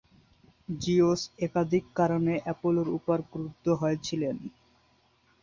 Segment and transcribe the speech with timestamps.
[0.75, 4.35] Zeus একাধিক কারণে অ্যাপোলোর উপর ক্রুদ্ধ হয়েছিলেন।